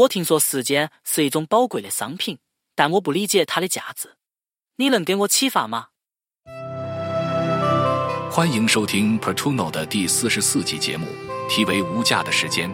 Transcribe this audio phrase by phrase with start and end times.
[0.00, 2.38] 我听说时间是一种宝贵的商品，
[2.74, 4.16] 但我不理解它的价值。
[4.76, 5.88] 你能给我启发吗？
[8.30, 11.06] 欢迎收听 Pertuno 的第四十四集节目，
[11.50, 12.70] 题为《无价的时间》。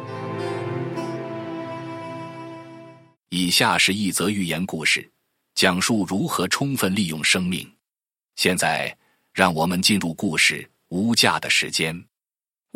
[3.30, 5.10] 以下是一则寓言故事，
[5.56, 7.68] 讲述如何充分利用生命。
[8.36, 8.96] 现在，
[9.32, 11.96] 让我们进入故事《无价的时间》。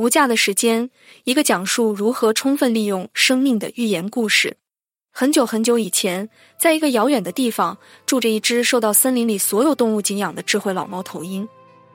[0.00, 0.88] 无价的时间，
[1.24, 4.56] 一个讲述如何充分利用生命的寓言故事。
[5.12, 11.46] 很久很久以前，在一个遥远的地方，住着一只受到森林里所有动物敬仰的智慧老猫头鹰。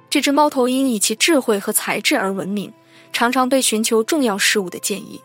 [0.08, 2.72] 这只猫头鹰以其智慧和才智而闻名，
[3.12, 5.20] 常常被寻求重要事物的建议。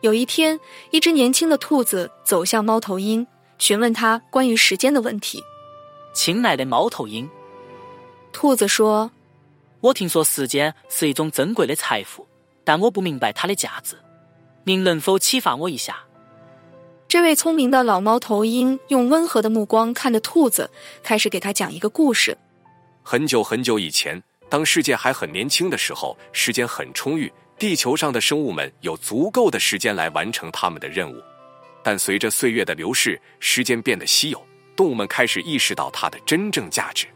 [0.00, 0.58] 有一天，
[0.92, 3.26] 一只年轻的兔子走向猫头鹰，
[3.58, 5.44] 询问他关于时间的问题。
[6.14, 7.28] 亲爱的猫头鹰，
[8.32, 9.10] 兔子说。
[9.84, 12.26] 我听说时间是一种珍贵的财富，
[12.64, 13.94] 但我不明白它的价值。
[14.64, 15.98] 您能否启发我一下？
[17.06, 20.70] 这位聪明的老猫头鹰用温和的目光看着兔子，
[21.02, 22.34] 开始给他讲一个故事。
[23.02, 31.22] 很久很久以前，当世界还很年轻的时候，时间很充裕，地球上的生物们有足够的时间来完成他们的任务。
[31.82, 34.42] 但随着岁月的流逝，时间变得稀有，
[34.74, 37.06] 动物们开始意识到它的真正价值。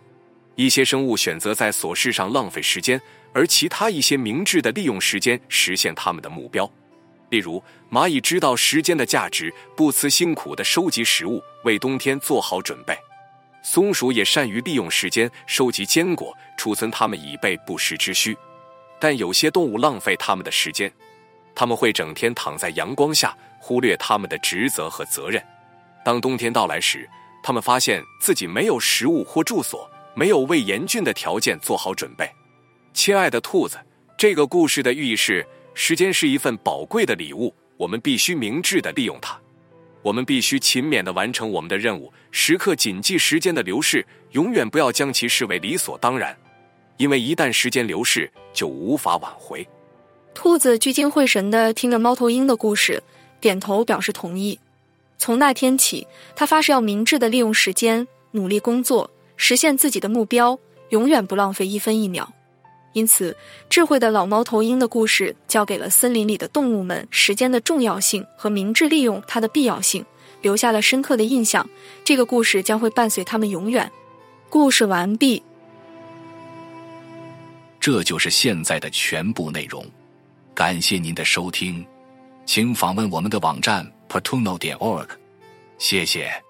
[0.59, 3.01] 一些生物选择在琐事上浪费时间，
[3.33, 6.69] 而其他一些明智的利用时间实现他们的目标。
[7.31, 12.97] 例如，蚂蚁知道时间的价值，不辞辛苦的收集食物，为冬天做好准备；
[13.62, 18.37] 松鼠也善于利用时间，收集坚果，储存它们以备不时之需。
[18.98, 20.93] 但有些动物浪费他们的时间，
[21.55, 25.41] 他们会整天躺在阳光下，忽略他们的职责和责任。
[26.05, 27.09] 当冬天到来时，
[27.45, 29.89] 他们发现自己没有食物或住所。
[30.19, 32.28] 没有为严峻的条件做好准备，
[32.92, 33.78] 亲爱的兔子，
[34.16, 39.38] 这个故事的寓意是：时间是一份宝贵的礼物，我们必须明智的利用它。
[40.02, 46.36] 我们必须勤勉的完成我们的任务，时刻谨记时间的流逝，永远不要将其视为理所当然，
[46.97, 49.64] 因为一旦时间流逝，就无法挽回。
[50.34, 53.00] 兔子聚精会神的听着猫头鹰的故事，
[53.41, 54.59] 点头表示同意。
[55.16, 59.09] 从那天起，他发誓要明智的利用时间，努力工作。
[59.38, 60.59] 实现自己的目标，
[60.91, 62.31] 永远不浪费一分一秒。
[62.93, 63.34] 因此，
[63.71, 70.04] 智慧的老猫头鹰的故事教给了森林里的动物们时间的重要性和明智利用它的必要性，
[70.43, 71.66] 留下了深刻的印象。
[72.04, 73.91] 这个故事将会伴随他们永远。
[74.49, 75.43] 故事完毕。
[77.78, 79.87] 这就是现在的全部内容。
[80.55, 81.87] 感谢您的收听，
[82.44, 85.06] 请访问我们的网站 p a t u n o 点 org。
[85.78, 86.47] 谢谢。